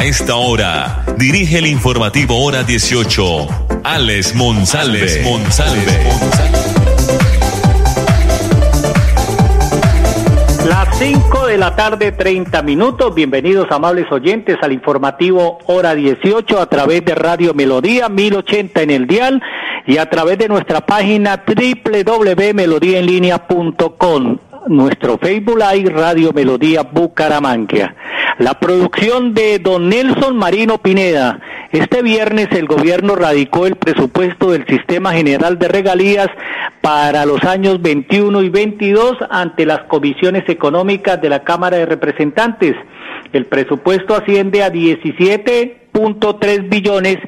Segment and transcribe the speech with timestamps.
[0.00, 5.22] A esta hora, dirige el informativo Hora 18, Alex Monsalve.
[10.66, 13.14] Las 5 de la tarde, 30 minutos.
[13.14, 19.06] Bienvenidos, amables oyentes, al informativo Hora 18 a través de Radio Melodía 1080 en el
[19.06, 19.42] Dial
[19.86, 24.38] y a través de nuestra página www.melodiaenlinea.com.
[24.66, 27.94] Nuestro Facebook Live Radio Melodía Bucaramanga.
[28.40, 31.40] La producción de don Nelson Marino Pineda.
[31.72, 36.28] Este viernes el gobierno radicó el presupuesto del Sistema General de Regalías
[36.80, 42.74] para los años 21 y 22 ante las comisiones económicas de la Cámara de Representantes.
[43.34, 47.18] El presupuesto asciende a 17.3 billones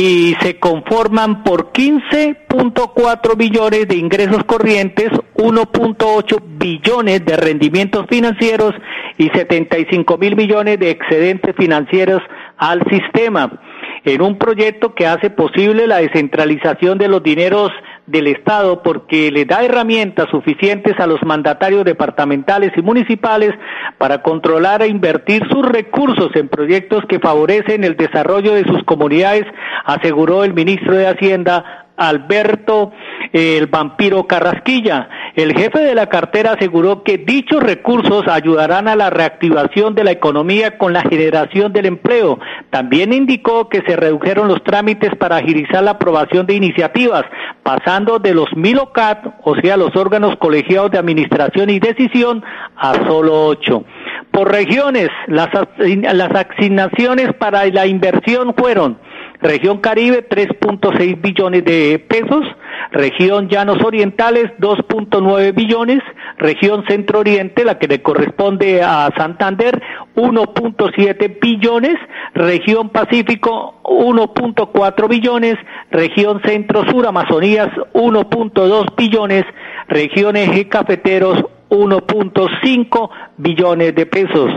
[0.00, 8.72] y se conforman por 15.4 billones de ingresos corrientes, 1.8 billones de rendimientos financieros
[9.18, 12.22] y 75 mil millones de excedentes financieros
[12.56, 13.60] al sistema.
[14.06, 17.70] En un proyecto que hace posible la descentralización de los dineros
[18.10, 23.52] del Estado porque le da herramientas suficientes a los mandatarios departamentales y municipales
[23.98, 29.44] para controlar e invertir sus recursos en proyectos que favorecen el desarrollo de sus comunidades,
[29.84, 32.92] aseguró el ministro de Hacienda Alberto
[33.32, 35.08] el vampiro Carrasquilla.
[35.36, 40.10] El jefe de la cartera aseguró que dichos recursos ayudarán a la reactivación de la
[40.10, 42.40] economía con la generación del empleo.
[42.70, 47.24] También indicó que se redujeron los trámites para agilizar la aprobación de iniciativas,
[47.62, 52.42] pasando de los MILOCAT, o sea, los órganos colegiados de administración y decisión,
[52.76, 53.84] a solo ocho.
[54.32, 58.98] Por regiones, las, las asignaciones para la inversión fueron
[59.42, 62.44] Región Caribe 3.6 billones de pesos,
[62.92, 66.00] región Llanos Orientales 2.9 billones,
[66.36, 69.82] región Centro Oriente, la que le corresponde a Santander,
[70.14, 71.96] 1.7 billones,
[72.34, 75.56] región Pacífico 1.4 billones,
[75.90, 79.44] región Centro Sur Amazonías 1.2 billones,
[79.88, 84.50] región Eje Cafeteros 1.5 billones de pesos.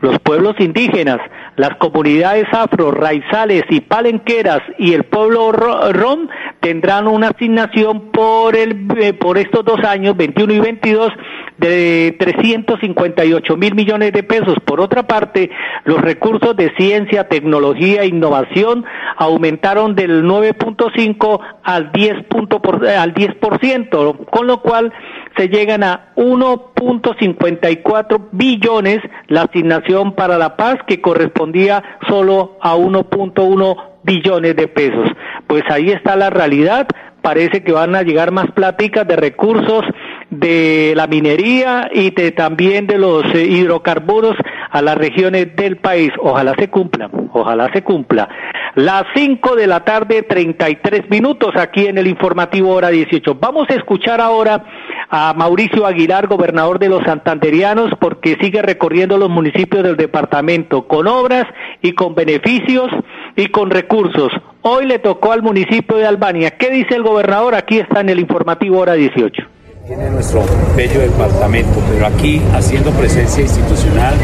[0.00, 1.18] Los pueblos indígenas,
[1.56, 6.28] las comunidades afro, raizales y palenqueras y el pueblo rom
[6.60, 11.12] tendrán una asignación por, el, eh, por estos dos años, 21 y 22,
[11.58, 14.54] de 358 mil millones de pesos.
[14.64, 15.50] Por otra parte,
[15.84, 18.84] los recursos de ciencia, tecnología e innovación
[19.16, 22.24] aumentaron del 9.5 al 10,
[22.62, 24.92] por, al 10%, con lo cual
[25.36, 28.98] se llegan a 1.54 billones
[29.28, 35.08] la asignación para la paz que correspondía solo a 1.1 billones de pesos.
[35.46, 36.86] Pues ahí está la realidad.
[37.22, 39.84] Parece que van a llegar más pláticas de recursos
[40.30, 44.36] de la minería y de, también de los eh, hidrocarburos
[44.70, 46.12] a las regiones del país.
[46.18, 48.28] Ojalá se cumpla, ojalá se cumpla.
[48.76, 53.34] Las 5 de la tarde, 33 minutos aquí en el informativo hora 18.
[53.34, 54.64] Vamos a escuchar ahora
[55.10, 61.08] a Mauricio Aguilar, gobernador de los santanderianos, porque sigue recorriendo los municipios del departamento con
[61.08, 61.46] obras
[61.82, 62.88] y con beneficios
[63.36, 64.32] y con recursos.
[64.62, 66.52] Hoy le tocó al municipio de Albania.
[66.52, 67.54] ¿Qué dice el gobernador?
[67.54, 69.49] Aquí está en el informativo hora 18
[69.90, 70.44] tiene nuestro
[70.76, 74.14] bello departamento, pero aquí haciendo presencia institucional,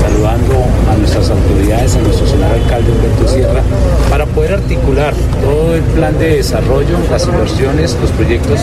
[0.00, 3.62] saludando a nuestras autoridades, a nuestro señor alcalde Humberto Sierra,
[4.10, 8.62] para poder articular todo el plan de desarrollo, las inversiones, los proyectos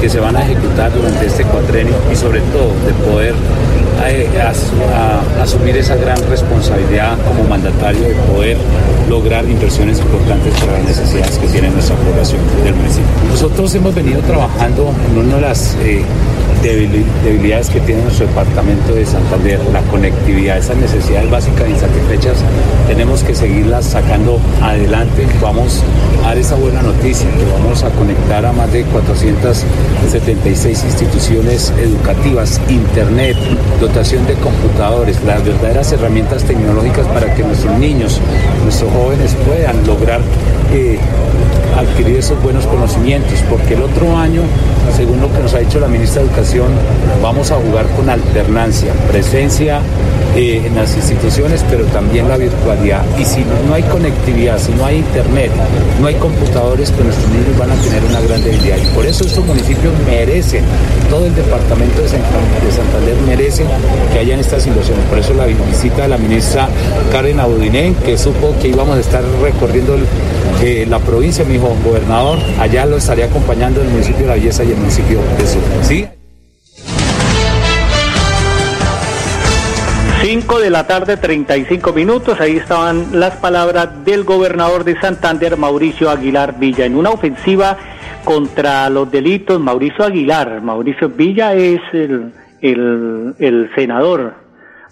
[0.00, 3.34] que se van a ejecutar durante este cuatrenio y sobre todo de poder
[5.40, 8.56] asumir esa gran responsabilidad como mandatario de poder
[9.08, 13.06] lograr inversiones importantes para las necesidades que tiene nuestra población del municipio.
[13.28, 16.04] Nosotros hemos venido trabajando en una de las eh,
[16.62, 22.38] debilidades que tiene nuestro departamento de Santander, la conectividad, esas necesidades básicas insatisfechas,
[22.86, 25.26] tenemos que seguirlas sacando adelante.
[25.40, 25.82] Vamos
[26.22, 32.60] a dar esa buena noticia, que vamos a conectar a más de 476 instituciones educativas,
[32.68, 33.36] internet,
[33.80, 38.18] dotación de computadores, las verdaderas herramientas tecnológicas para que nuestros niños,
[38.64, 40.22] nuestros jóvenes puedan lograr
[40.72, 40.98] eh,
[41.76, 44.40] adquirir esos buenos conocimientos, porque el otro año,
[44.96, 46.68] según lo que nos ha dicho la ministra de Educación,
[47.22, 49.82] vamos a jugar con alternancia, presencia
[50.36, 53.04] eh, en las instituciones, pero también la virtualidad.
[53.18, 55.50] Y si no, hay conectividad, si no hay internet,
[56.00, 58.76] no hay computadores, pues nuestros niños van a tener una gran debilidad.
[58.76, 60.64] Y por eso estos municipios merecen,
[61.10, 63.64] todo el departamento de Santander, merece
[64.12, 65.04] que hayan estas situaciones.
[65.06, 66.68] Por eso la visita de la ministra
[67.12, 69.96] Karen Abudiné, que supo que íbamos a estar recorriendo
[70.62, 74.64] eh, la provincia, mi hijo gobernador, allá lo estaría acompañando el municipio de La Belleza
[74.64, 75.62] y el municipio de Sur.
[75.82, 76.06] ¿Sí?
[80.22, 82.38] 5 de la tarde, 35 minutos.
[82.40, 87.78] Ahí estaban las palabras del gobernador de Santander, Mauricio Aguilar Villa, en una ofensiva
[88.22, 89.58] contra los delitos.
[89.58, 94.34] Mauricio Aguilar, Mauricio Villa es el, el, el senador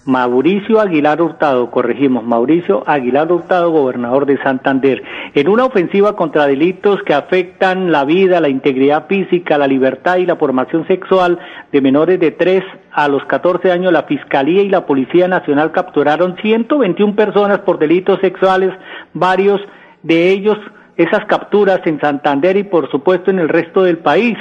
[0.09, 5.03] Mauricio Aguilar Hurtado, corregimos, Mauricio Aguilar Hurtado, gobernador de Santander,
[5.35, 10.25] en una ofensiva contra delitos que afectan la vida, la integridad física, la libertad y
[10.25, 11.39] la formación sexual
[11.73, 16.37] de menores de 3 a los 14 años, la Fiscalía y la Policía Nacional capturaron
[16.41, 18.73] 121 personas por delitos sexuales,
[19.13, 19.61] varios
[20.03, 20.57] de ellos
[20.97, 24.39] esas capturas en Santander y por supuesto en el resto del país.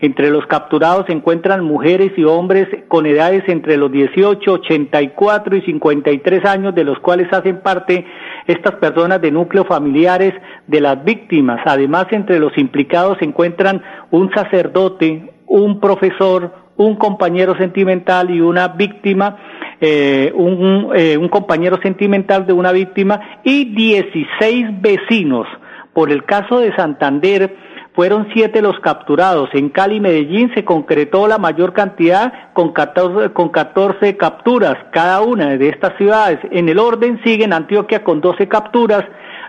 [0.00, 5.62] Entre los capturados se encuentran mujeres y hombres con edades entre los 18, 84 y
[5.62, 8.06] 53 años, de los cuales hacen parte
[8.46, 10.34] estas personas de núcleos familiares
[10.68, 11.60] de las víctimas.
[11.64, 18.68] Además, entre los implicados se encuentran un sacerdote, un profesor, un compañero sentimental y una
[18.68, 19.36] víctima,
[19.80, 25.48] eh, un, eh, un compañero sentimental de una víctima y 16 vecinos.
[25.92, 27.52] Por el caso de Santander,
[27.98, 29.48] fueron siete los capturados.
[29.54, 35.20] En Cali y Medellín se concretó la mayor cantidad con 14, con 14 capturas cada
[35.22, 36.38] una de estas ciudades.
[36.52, 39.02] En el orden siguen Antioquia con 12 capturas,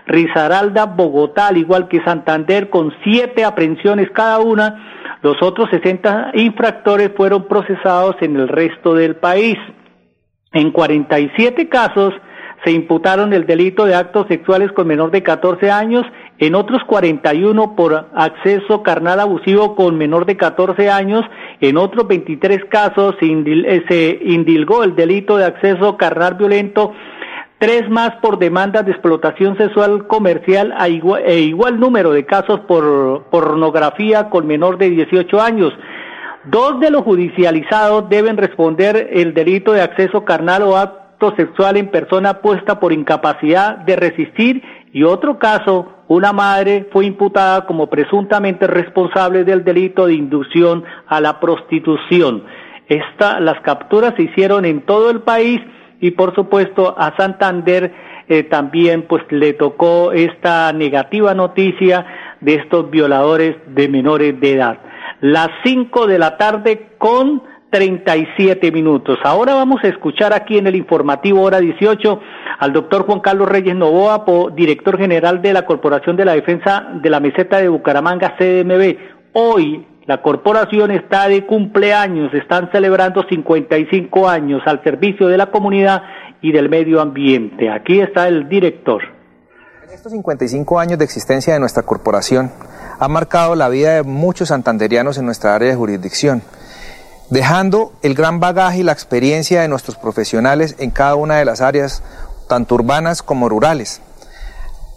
[0.04, 5.18] Risaralda, Bogotá, al igual que Santander, con siete aprehensiones cada una.
[5.22, 9.58] Los otros 60 infractores fueron procesados en el resto del país.
[10.50, 12.14] En 47 casos,
[12.64, 16.04] se imputaron el delito de actos sexuales con menor de 14 años,
[16.40, 21.22] en otros 41 por acceso carnal abusivo con menor de 14 años,
[21.60, 26.94] en otros 23 casos se, eh, indilgó el delito de acceso carnal violento,
[27.58, 30.74] tres más por demandas de explotación sexual comercial
[31.26, 35.74] e igual número de casos por pornografía con menor de 18 años.
[36.44, 41.90] Dos de los judicializados deben responder el delito de acceso carnal o acto sexual en
[41.90, 44.62] persona puesta por incapacidad de resistir
[44.94, 51.20] y otro caso, una madre fue imputada como presuntamente responsable del delito de inducción a
[51.20, 52.42] la prostitución.
[52.88, 55.60] Esta, las capturas se hicieron en todo el país
[56.00, 57.94] y por supuesto a Santander
[58.28, 62.04] eh, también pues le tocó esta negativa noticia
[62.40, 64.80] de estos violadores de menores de edad.
[65.20, 69.18] Las cinco de la tarde con 37 minutos.
[69.22, 72.20] Ahora vamos a escuchar aquí en el informativo hora 18
[72.58, 74.24] al doctor Juan Carlos Reyes Novoa,
[74.54, 78.96] director general de la Corporación de la Defensa de la Meseta de Bucaramanga, CDMB.
[79.32, 86.02] Hoy la corporación está de cumpleaños, están celebrando 55 años al servicio de la comunidad
[86.42, 87.70] y del medio ambiente.
[87.70, 89.02] Aquí está el director.
[89.84, 92.50] En estos 55 años de existencia de nuestra corporación
[92.98, 96.42] ha marcado la vida de muchos santanderianos en nuestra área de jurisdicción
[97.30, 101.60] dejando el gran bagaje y la experiencia de nuestros profesionales en cada una de las
[101.60, 102.02] áreas,
[102.48, 104.00] tanto urbanas como rurales,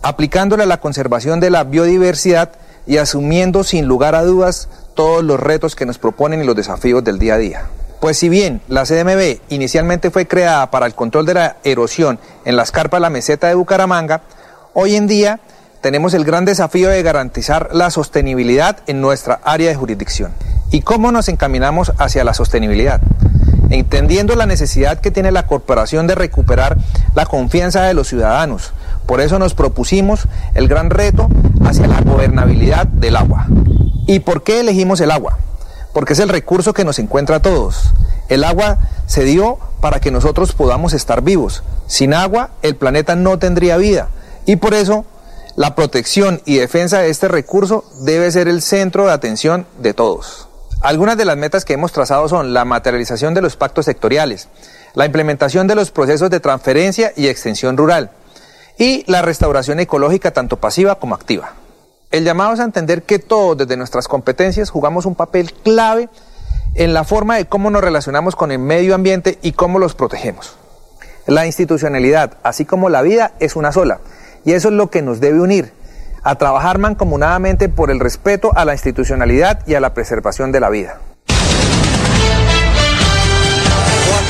[0.02, 2.52] aplicándole a la conservación de la biodiversidad
[2.86, 7.04] y asumiendo sin lugar a dudas todos los retos que nos proponen y los desafíos
[7.04, 7.66] del día a día.
[8.02, 12.58] Pues si bien la CDMB inicialmente fue creada para el control de la erosión en
[12.58, 14.24] las carpas de la meseta de Bucaramanga,
[14.74, 15.40] hoy en día
[15.84, 20.32] tenemos el gran desafío de garantizar la sostenibilidad en nuestra área de jurisdicción.
[20.72, 23.02] ¿Y cómo nos encaminamos hacia la sostenibilidad?
[23.70, 26.78] Entendiendo la necesidad que tiene la corporación de recuperar
[27.16, 28.72] la confianza de los ciudadanos.
[29.06, 31.28] Por eso nos propusimos el gran reto
[31.66, 33.48] hacia la gobernabilidad del agua.
[34.08, 35.38] ¿Y por qué elegimos el agua?
[35.94, 37.94] Porque es el recurso que nos encuentra a todos.
[38.30, 41.62] El agua se dio para que nosotros podamos estar vivos.
[41.88, 44.08] Sin agua el planeta no tendría vida.
[44.46, 45.06] Y por eso
[45.56, 50.48] la protección y defensa de este recurso debe ser el centro de atención de todos.
[50.82, 54.50] Algunas de las metas que hemos trazado son la materialización de los pactos sectoriales,
[54.96, 58.12] la implementación de los procesos de transferencia y extensión rural
[58.78, 61.54] y la restauración ecológica tanto pasiva como activa.
[62.10, 66.10] El llamado es a entender que todos desde nuestras competencias jugamos un papel clave
[66.74, 70.56] en la forma de cómo nos relacionamos con el medio ambiente y cómo los protegemos.
[71.28, 74.00] La institucionalidad, así como la vida, es una sola
[74.46, 75.72] y eso es lo que nos debe unir,
[76.24, 80.70] a trabajar mancomunadamente por el respeto a la institucionalidad y a la preservación de la
[80.70, 81.00] vida.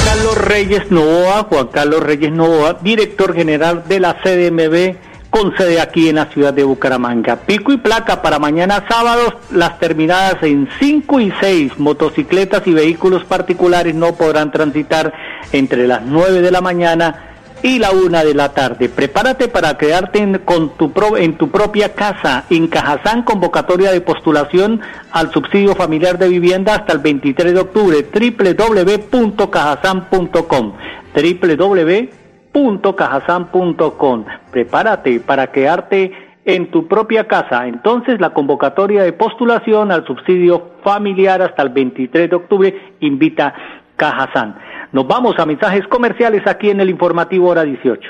[0.06, 4.96] Carlos Reyes Novoa, Juan Carlos Reyes Novoa, director general de la CDMB
[5.34, 7.38] con sede aquí en la ciudad de Bucaramanga.
[7.38, 13.24] Pico y placa para mañana sábados, las terminadas en 5 y 6, motocicletas y vehículos
[13.24, 15.12] particulares no podrán transitar
[15.52, 17.33] entre las 9 de la mañana
[17.64, 18.90] y la 1 de la tarde.
[18.90, 22.44] Prepárate para quedarte en, con tu en tu propia casa.
[22.52, 28.06] En Cajazán, convocatoria de postulación al subsidio familiar de vivienda hasta el 23 de octubre.
[28.14, 30.74] www.cajazán.com
[31.16, 34.26] www www.cajasan.com.
[34.52, 36.12] Prepárate para quedarte
[36.46, 37.68] en tu propia casa.
[37.68, 43.54] Entonces, la convocatoria de postulación al subsidio familiar hasta el 23 de octubre invita
[43.96, 44.56] Cajasan.
[44.92, 48.02] Nos vamos a mensajes comerciales aquí en el informativo hora 18.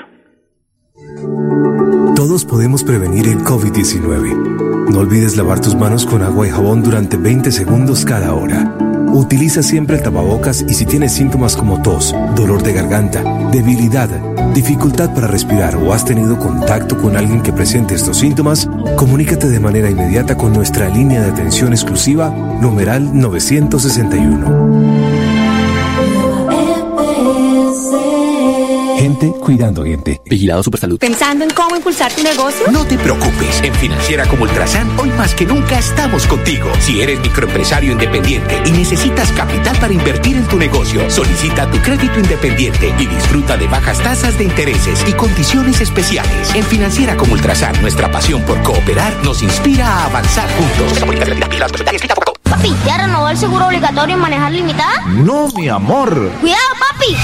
[2.14, 4.90] Todos podemos prevenir el COVID-19.
[4.90, 8.76] No olvides lavar tus manos con agua y jabón durante 20 segundos cada hora.
[9.12, 14.08] Utiliza siempre el tapabocas y si tienes síntomas como tos, dolor de garganta, debilidad,
[14.52, 19.60] dificultad para respirar o has tenido contacto con alguien que presente estos síntomas, comunícate de
[19.60, 25.23] manera inmediata con nuestra línea de atención exclusiva, numeral 961
[29.14, 30.20] cuidando gente.
[30.26, 30.98] Vigilado Supersalud.
[30.98, 32.66] ¿Pensando en cómo impulsar tu negocio?
[32.70, 33.60] No te preocupes.
[33.62, 36.70] En Financiera como Ultrasan, hoy más que nunca estamos contigo.
[36.80, 42.18] Si eres microempresario independiente y necesitas capital para invertir en tu negocio, solicita tu crédito
[42.18, 46.54] independiente y disfruta de bajas tasas de intereses y condiciones especiales.
[46.54, 50.98] En Financiera como Ultrasan, nuestra pasión por cooperar nos inspira a avanzar juntos.
[52.42, 55.06] Papi, ¿ya renovó el seguro obligatorio en manejar limitada?
[55.06, 56.30] No, mi amor.
[56.40, 57.16] Cuidado, papi.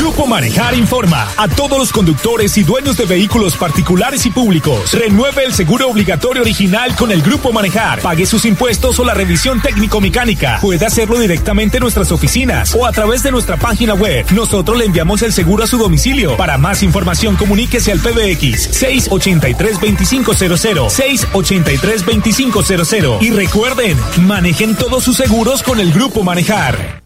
[0.00, 4.94] Grupo Manejar informa a todos los conductores y dueños de vehículos particulares y públicos.
[4.94, 8.00] Renueve el seguro obligatorio original con el Grupo Manejar.
[8.00, 10.58] Pague sus impuestos o la revisión técnico-mecánica.
[10.62, 14.24] Puede hacerlo directamente en nuestras oficinas o a través de nuestra página web.
[14.32, 16.34] Nosotros le enviamos el seguro a su domicilio.
[16.38, 20.88] Para más información, comuníquese al PBX 683-2500.
[21.30, 23.20] 683-2500.
[23.20, 26.99] Y recuerden, manejen todos sus seguros con el Grupo Manejar.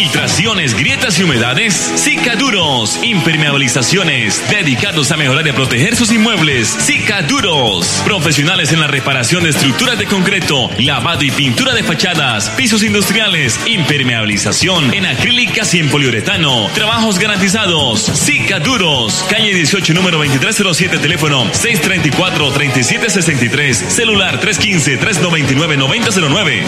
[0.00, 3.04] Filtraciones, grietas y humedades, Cicaduros.
[3.04, 6.68] Impermeabilizaciones, dedicados a mejorar y proteger sus inmuebles.
[6.68, 8.00] Cicaduros.
[8.06, 13.60] Profesionales en la reparación de estructuras de concreto, lavado y pintura de fachadas, pisos industriales,
[13.66, 16.68] impermeabilización en acrílicas y en poliuretano.
[16.68, 18.00] Trabajos garantizados.
[18.00, 19.26] Cicaduros.
[19.28, 26.62] Calle 18, número 2307, teléfono 634-3763, celular 315-399-9009.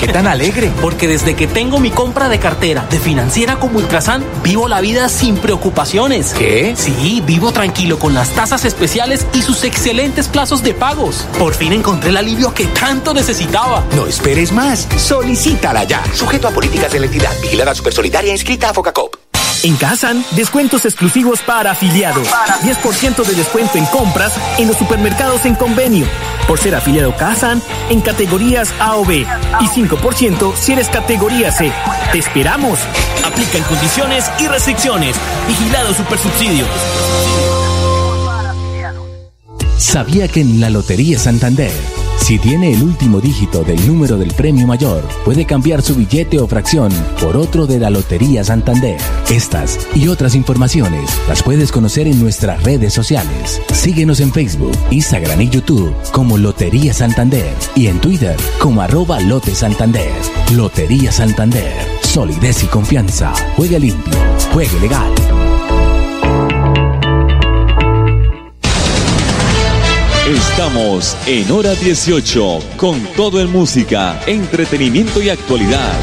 [0.00, 0.72] ¿Por qué tan alegre?
[0.80, 5.10] Porque desde que tengo mi compra de cartera de financiera como Ultrasan, vivo la vida
[5.10, 6.32] sin preocupaciones.
[6.32, 6.72] ¿Qué?
[6.74, 11.26] Sí, vivo tranquilo con las tasas especiales y sus excelentes plazos de pagos.
[11.38, 13.84] Por fin encontré el alivio que tanto necesitaba.
[13.94, 14.88] No esperes más.
[14.96, 16.02] Solicítala ya.
[16.14, 17.38] Sujeto a políticas de la entidad.
[17.42, 19.19] Vigilada Supersolidaria inscrita a Focacop.
[19.62, 22.28] En Kazan, descuentos exclusivos para afiliados.
[22.62, 26.06] 10% de descuento en compras en los supermercados en convenio.
[26.48, 29.26] Por ser afiliado Kazan en categorías A o B.
[29.60, 31.70] Y 5% si eres categoría C.
[32.10, 32.78] ¡Te esperamos!
[33.24, 35.16] Aplican condiciones y restricciones.
[35.46, 36.64] Vigilado Supersubsidio.
[39.76, 44.66] ¿Sabía que en la Lotería Santander Si tiene el último dígito del número del premio
[44.66, 49.00] mayor, puede cambiar su billete o fracción por otro de la Lotería Santander.
[49.28, 53.60] Estas y otras informaciones las puedes conocer en nuestras redes sociales.
[53.72, 59.54] Síguenos en Facebook, Instagram y YouTube como Lotería Santander y en Twitter como arroba Lote
[59.54, 60.12] Santander.
[60.54, 61.72] Lotería Santander.
[62.02, 63.32] Solidez y confianza.
[63.56, 64.14] Juegue limpio.
[64.52, 65.29] Juegue legal.
[70.60, 75.94] Estamos en hora 18 con todo en música, entretenimiento y actualidad.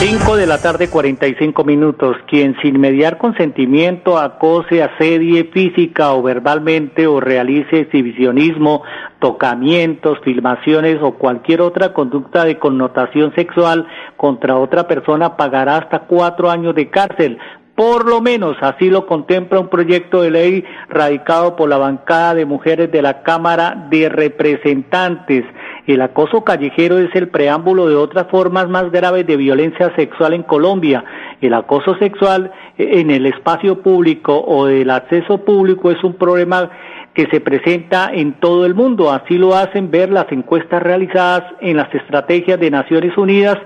[0.00, 2.16] 5 de la tarde 45 minutos.
[2.26, 8.82] Quien sin mediar consentimiento acose, asedie física o verbalmente o realice exhibicionismo,
[9.20, 16.50] tocamientos, filmaciones o cualquier otra conducta de connotación sexual contra otra persona pagará hasta cuatro
[16.50, 17.38] años de cárcel
[17.80, 22.44] por lo menos así lo contempla un proyecto de ley radicado por la bancada de
[22.44, 25.46] mujeres de la Cámara de Representantes.
[25.86, 30.42] El acoso callejero es el preámbulo de otras formas más graves de violencia sexual en
[30.42, 31.02] Colombia.
[31.40, 36.68] El acoso sexual en el espacio público o del acceso público es un problema
[37.14, 39.10] que se presenta en todo el mundo.
[39.10, 43.56] Así lo hacen ver las encuestas realizadas en las estrategias de Naciones Unidas,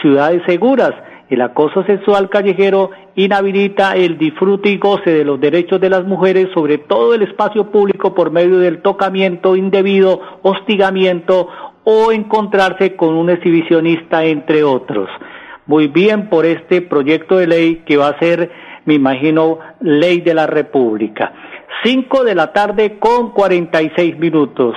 [0.00, 0.92] Ciudades Seguras.
[1.30, 6.48] El acoso sexual callejero inhabilita el disfrute y goce de los derechos de las mujeres
[6.52, 11.48] sobre todo el espacio público por medio del tocamiento indebido, hostigamiento
[11.84, 15.08] o encontrarse con un exhibicionista, entre otros.
[15.66, 18.50] Muy bien por este proyecto de ley que va a ser,
[18.84, 21.32] me imagino, ley de la República.
[21.82, 24.74] Cinco de la tarde con cuarenta y seis minutos.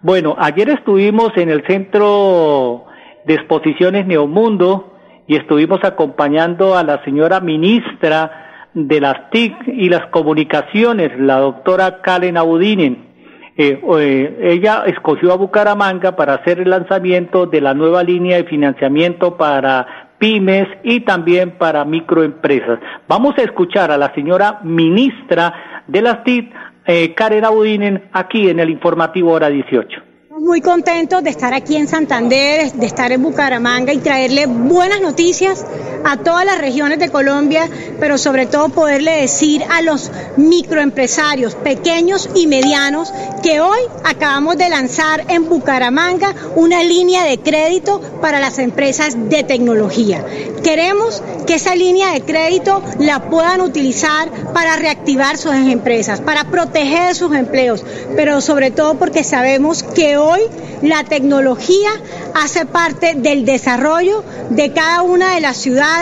[0.00, 2.84] Bueno, ayer estuvimos en el Centro
[3.26, 4.93] de Exposiciones Neomundo,
[5.26, 12.02] y estuvimos acompañando a la señora ministra de las TIC y las comunicaciones, la doctora
[12.02, 13.14] Kalen Audinen.
[13.56, 18.44] Eh, eh, ella escogió a Bucaramanga para hacer el lanzamiento de la nueva línea de
[18.44, 22.80] financiamiento para pymes y también para microempresas.
[23.06, 26.52] Vamos a escuchar a la señora ministra de las TIC,
[26.86, 31.86] eh, Karen Audinen, aquí en el informativo hora 18 muy contentos de estar aquí en
[31.86, 35.64] Santander, de estar en Bucaramanga y traerle buenas noticias
[36.04, 42.28] a todas las regiones de Colombia, pero sobre todo poderle decir a los microempresarios pequeños
[42.34, 43.12] y medianos
[43.42, 49.42] que hoy acabamos de lanzar en Bucaramanga una línea de crédito para las empresas de
[49.44, 50.24] tecnología.
[50.62, 57.14] Queremos que esa línea de crédito la puedan utilizar para reactivar sus empresas, para proteger
[57.14, 57.84] sus empleos,
[58.16, 60.40] pero sobre todo porque sabemos que hoy
[60.82, 61.90] la tecnología
[62.34, 65.93] hace parte del desarrollo de cada una de las ciudades,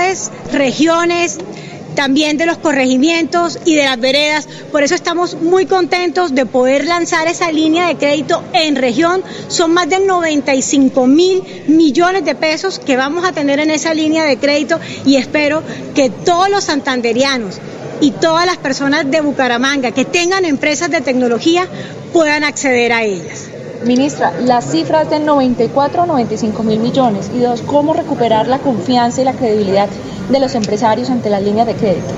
[0.52, 1.38] regiones,
[1.94, 4.48] también de los corregimientos y de las veredas.
[4.70, 9.22] Por eso estamos muy contentos de poder lanzar esa línea de crédito en región.
[9.48, 14.24] Son más de 95 mil millones de pesos que vamos a tener en esa línea
[14.24, 15.62] de crédito y espero
[15.94, 17.56] que todos los santanderianos
[18.00, 21.68] y todas las personas de Bucaramanga que tengan empresas de tecnología
[22.12, 23.51] puedan acceder a ellas.
[23.84, 27.30] Ministra, las cifras de 94 o 95 mil millones.
[27.34, 29.88] Y dos, ¿cómo recuperar la confianza y la credibilidad
[30.30, 32.08] de los empresarios ante las líneas de crédito?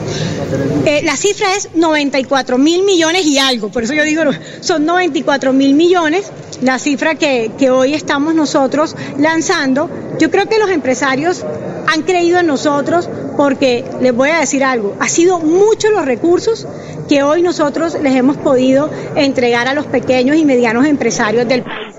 [0.84, 4.22] Eh, la cifra es 94 mil millones y algo, por eso yo digo,
[4.60, 9.88] son 94 mil millones, la cifra que, que hoy estamos nosotros lanzando.
[10.18, 11.44] Yo creo que los empresarios
[11.86, 16.66] han creído en nosotros porque les voy a decir algo, ha sido muchos los recursos
[17.08, 21.94] que hoy nosotros les hemos podido entregar a los pequeños y medianos empresarios del país.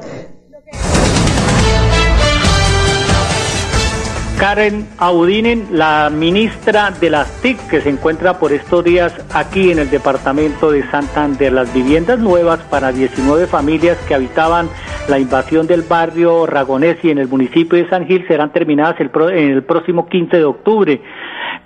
[4.40, 9.80] Karen Audinen, la ministra de las TIC, que se encuentra por estos días aquí en
[9.80, 11.54] el departamento de Santander.
[11.54, 14.70] Las viviendas nuevas para 19 familias que habitaban
[15.08, 19.52] la invasión del barrio Ragonesi en el municipio de San Gil serán terminadas el, en
[19.52, 21.02] el próximo 15 de octubre.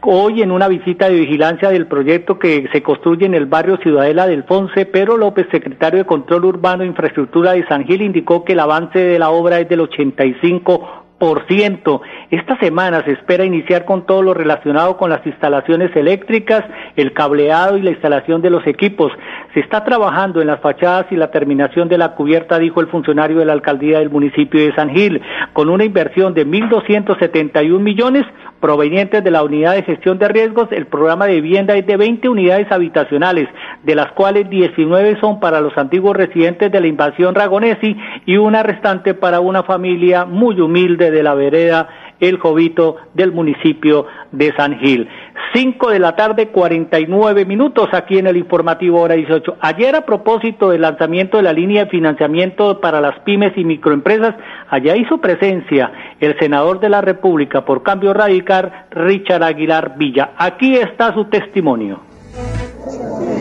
[0.02, 4.28] Hoy en una visita de vigilancia del proyecto que se construye en el barrio Ciudadela
[4.28, 8.54] del Fonse, Pedro López, secretario de Control Urbano e Infraestructura de San Gil, indicó que
[8.54, 12.02] el avance de la obra es del 85 por ciento.
[12.32, 16.64] Esta semana se espera iniciar con todo lo relacionado con las instalaciones eléctricas,
[16.96, 19.12] el cableado y la instalación de los equipos.
[19.54, 23.40] Se está trabajando en las fachadas y la terminación de la cubierta, dijo el funcionario
[23.40, 25.22] de la alcaldía del municipio de San Gil,
[25.54, 28.26] con una inversión de 1.271 millones
[28.60, 30.68] provenientes de la unidad de gestión de riesgos.
[30.72, 33.48] El programa de vivienda es de 20 unidades habitacionales,
[33.84, 38.62] de las cuales 19 son para los antiguos residentes de la invasión Ragonesi y una
[38.62, 41.88] restante para una familia muy humilde de la vereda
[42.20, 45.08] El Jovito del municipio de San Gil.
[45.54, 49.58] 5 de la tarde, 49 minutos aquí en el informativo hora 18.
[49.62, 54.36] Ayer a propósito del lanzamiento de la línea de financiamiento para las pymes y microempresas,
[54.70, 60.32] allá hizo presencia el senador de la República por cambio radical, Richard Aguilar Villa.
[60.38, 62.02] Aquí está su testimonio.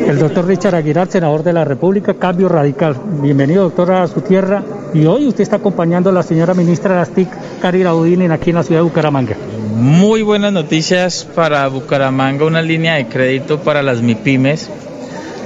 [0.07, 2.97] El doctor Richard Aguilar, senador de la República, Cambio Radical.
[3.21, 4.62] Bienvenido, doctora, a su tierra.
[4.94, 8.51] Y hoy usted está acompañando a la señora ministra de las TIC, Karina Udinen, aquí
[8.51, 9.37] en la ciudad de Bucaramanga.
[9.75, 14.71] Muy buenas noticias para Bucaramanga, una línea de crédito para las MIPIMES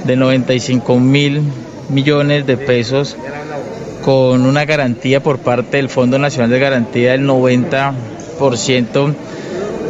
[0.05, 1.41] de 95 mil
[1.89, 3.17] millones de pesos
[4.03, 9.13] con una garantía por parte del Fondo Nacional de Garantía del 90%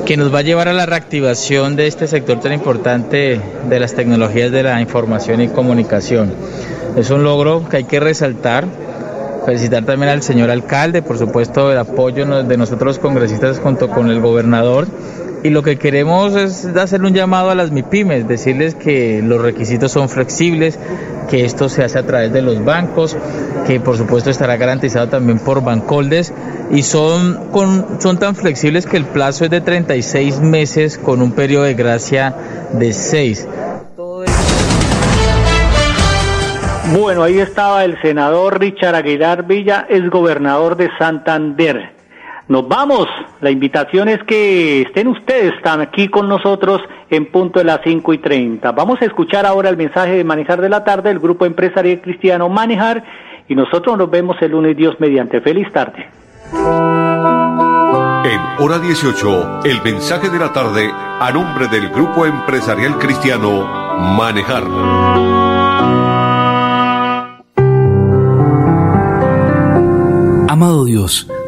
[0.05, 3.95] que nos va a llevar a la reactivación de este sector tan importante de las
[3.95, 6.33] tecnologías de la información y comunicación.
[6.97, 8.67] Es un logro que hay que resaltar.
[9.45, 14.21] Felicitar también al señor alcalde, por supuesto, el apoyo de nosotros congresistas junto con el
[14.21, 14.87] gobernador
[15.43, 19.91] y lo que queremos es hacerle un llamado a las MIPIMES, decirles que los requisitos
[19.91, 20.79] son flexibles,
[21.29, 23.17] que esto se hace a través de los bancos,
[23.67, 26.33] que por supuesto estará garantizado también por Bancoldes
[26.71, 27.39] y son,
[27.99, 32.33] son tan flexibles que el plazo es de 36 meses con un periodo de gracia
[32.71, 33.47] de 6.
[36.93, 41.91] Bueno, ahí estaba el senador Richard Aguilar Villa, es gobernador de Santander.
[42.47, 43.07] Nos vamos.
[43.41, 48.13] La invitación es que estén ustedes están aquí con nosotros en punto de las 5
[48.13, 48.71] y 30.
[48.73, 52.47] Vamos a escuchar ahora el mensaje de Manejar de la Tarde del Grupo Empresarial Cristiano
[52.47, 53.03] Manejar
[53.47, 55.41] y nosotros nos vemos el lunes Dios mediante.
[55.41, 56.07] Feliz tarde.
[58.23, 63.65] En hora 18, el mensaje de la tarde a nombre del Grupo Empresarial Cristiano
[64.15, 65.42] Manejar.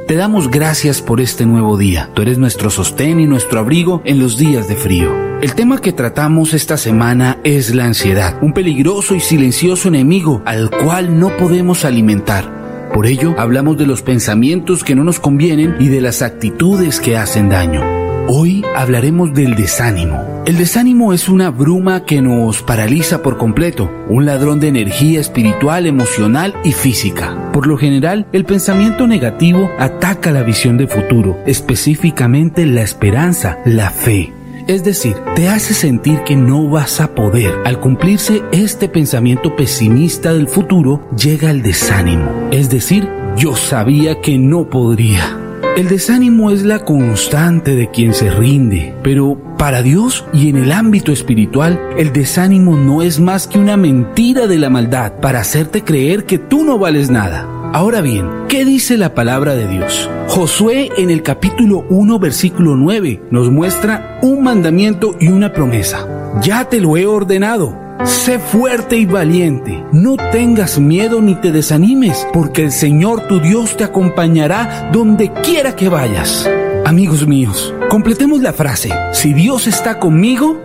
[0.07, 2.09] Te damos gracias por este nuevo día.
[2.13, 5.11] Tú eres nuestro sostén y nuestro abrigo en los días de frío.
[5.41, 10.69] El tema que tratamos esta semana es la ansiedad, un peligroso y silencioso enemigo al
[10.69, 12.89] cual no podemos alimentar.
[12.93, 17.17] Por ello, hablamos de los pensamientos que no nos convienen y de las actitudes que
[17.17, 17.81] hacen daño.
[18.27, 20.34] Hoy hablaremos del desánimo.
[20.45, 25.87] El desánimo es una bruma que nos paraliza por completo, un ladrón de energía espiritual,
[25.87, 27.49] emocional y física.
[27.51, 33.89] Por lo general, el pensamiento negativo ataca la visión de futuro, específicamente la esperanza, la
[33.89, 34.33] fe.
[34.67, 37.55] Es decir, te hace sentir que no vas a poder.
[37.65, 42.49] Al cumplirse este pensamiento pesimista del futuro, llega el desánimo.
[42.51, 45.44] Es decir, yo sabía que no podría.
[45.75, 50.71] El desánimo es la constante de quien se rinde, pero para Dios y en el
[50.71, 55.83] ámbito espiritual, el desánimo no es más que una mentira de la maldad para hacerte
[55.83, 57.45] creer que tú no vales nada.
[57.73, 60.09] Ahora bien, ¿qué dice la palabra de Dios?
[60.29, 66.07] Josué en el capítulo 1 versículo 9 nos muestra un mandamiento y una promesa.
[66.41, 72.27] Ya te lo he ordenado Sé fuerte y valiente, no tengas miedo ni te desanimes,
[72.33, 76.47] porque el Señor tu Dios te acompañará donde quiera que vayas.
[76.85, 80.61] Amigos míos, completemos la frase, si Dios está conmigo,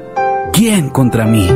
[0.52, 1.48] ¿quién contra mí?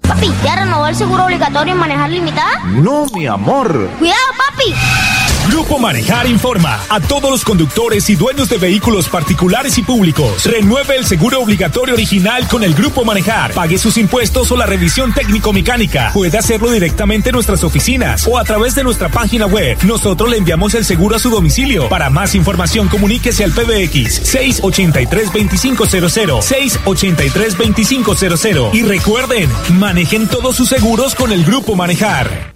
[0.00, 2.64] Papi, ¿ya renovó el seguro obligatorio en manejar limitada?
[2.66, 3.90] No, mi amor.
[3.98, 5.15] Cuidado, papi.
[5.48, 10.44] Grupo Manejar informa a todos los conductores y dueños de vehículos particulares y públicos.
[10.44, 13.52] Renueve el seguro obligatorio original con el Grupo Manejar.
[13.52, 16.10] Pague sus impuestos o la revisión técnico-mecánica.
[16.12, 19.78] Puede hacerlo directamente en nuestras oficinas o a través de nuestra página web.
[19.84, 21.88] Nosotros le enviamos el seguro a su domicilio.
[21.88, 26.42] Para más información, comuníquese al PBX 683-2500.
[26.42, 28.74] 683-2500.
[28.74, 32.52] Y recuerden, manejen todos sus seguros con el Grupo Manejar.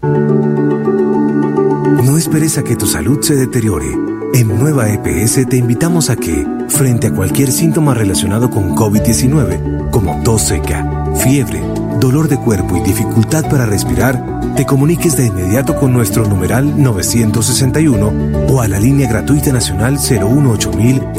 [2.11, 3.97] No esperes a que tu salud se deteriore.
[4.35, 10.21] En Nueva EPS te invitamos a que, frente a cualquier síntoma relacionado con COVID-19, como
[10.25, 10.85] tos seca,
[11.23, 11.63] fiebre,
[12.01, 18.49] dolor de cuerpo y dificultad para respirar, te comuniques de inmediato con nuestro numeral 961
[18.49, 20.73] o a la línea gratuita nacional 018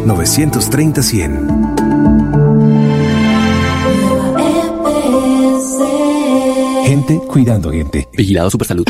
[0.05, 1.47] 930 100.
[6.85, 8.09] Gente cuidando gente.
[8.11, 8.85] Vigilado Supersalud.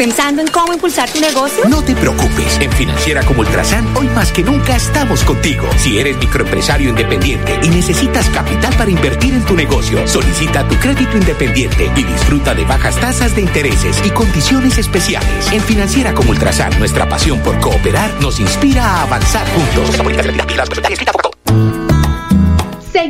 [0.05, 1.65] ¿Pensando en cómo impulsar tu negocio?
[1.67, 2.59] No te preocupes.
[2.61, 5.67] En Financiera como Ultrasan, hoy más que nunca estamos contigo.
[5.79, 11.17] Si eres microempresario independiente y necesitas capital para invertir en tu negocio, solicita tu crédito
[11.17, 15.51] independiente y disfruta de bajas tasas de intereses y condiciones especiales.
[15.53, 19.97] En Financiera como Ultrasan, nuestra pasión por cooperar nos inspira a avanzar juntos.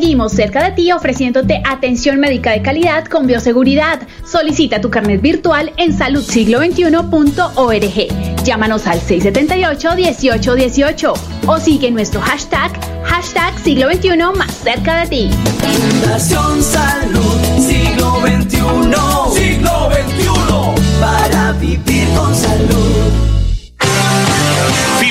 [0.05, 4.07] Seguimos cerca de ti ofreciéndote atención médica de calidad con bioseguridad.
[4.23, 8.45] Solicita tu carnet virtual en saludsiglo21.org.
[8.45, 11.15] Llámanos al 678-1818
[11.47, 12.71] o sigue nuestro hashtag,
[13.03, 15.31] hashtag siglo XXI más cerca de ti.
[15.63, 18.59] Fundación Salud Siglo XXI.
[19.33, 21.01] Siglo XXI.
[21.01, 23.44] Para vivir con salud.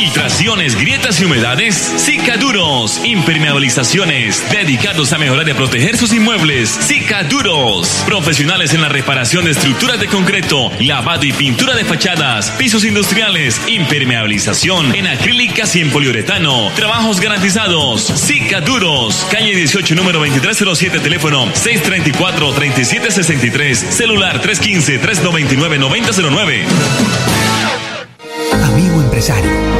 [0.03, 2.99] Filtraciones, grietas y humedades, Cicaduros.
[3.05, 6.69] Impermeabilizaciones, dedicados a mejorar y proteger sus inmuebles.
[6.69, 8.03] Cicaduros.
[8.05, 13.61] Profesionales en la reparación de estructuras de concreto, lavado y pintura de fachadas, pisos industriales,
[13.65, 16.69] impermeabilización en acrílicas y en poliuretano.
[16.75, 18.03] Trabajos garantizados.
[18.03, 19.25] Cicaduros.
[19.31, 27.32] Calle 18, número 2307, teléfono 634-3763, celular 315-399-9009.